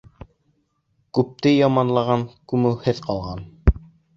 Күпте 1.17 1.53
яманлаған 1.53 2.25
күмеүһеҙ 2.53 3.07
ҡалған 3.11 3.49